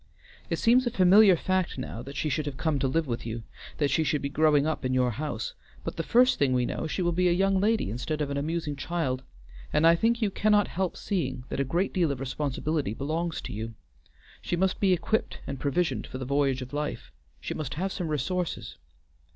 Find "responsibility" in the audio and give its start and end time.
12.19-12.95